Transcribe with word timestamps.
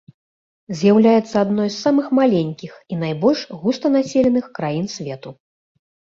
З'яўляецца 0.77 1.35
адной 1.45 1.69
з 1.73 1.77
самых 1.81 2.07
маленькіх 2.21 2.73
і 2.95 2.99
найбольш 3.03 3.45
густанаселеных 3.61 4.51
краін 4.59 4.91
свету. 4.97 5.29